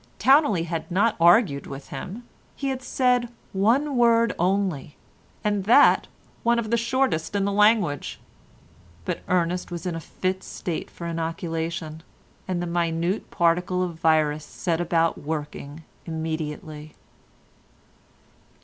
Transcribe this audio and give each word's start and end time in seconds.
Towneley 0.17 0.63
had 0.63 0.89
not 0.89 1.15
argued 1.19 1.67
with 1.67 1.89
him; 1.89 2.23
he 2.55 2.69
had 2.69 2.81
said 2.81 3.29
one 3.53 3.95
word 3.97 4.33
only, 4.39 4.97
and 5.43 5.65
that 5.65 6.07
one 6.41 6.57
of 6.57 6.71
the 6.71 6.75
shortest 6.75 7.35
in 7.35 7.45
the 7.45 7.51
language, 7.51 8.19
but 9.05 9.21
Ernest 9.27 9.69
was 9.69 9.85
in 9.85 9.93
a 9.93 9.99
fit 9.99 10.43
state 10.43 10.89
for 10.89 11.05
inoculation, 11.05 12.01
and 12.47 12.63
the 12.63 12.65
minute 12.65 13.29
particle 13.29 13.83
of 13.83 13.99
virus 13.99 14.43
set 14.43 14.81
about 14.81 15.19
working 15.19 15.83
immediately. 16.07 16.95